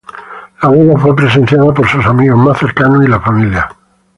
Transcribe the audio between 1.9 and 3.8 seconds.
amigos más cercanos y la familia.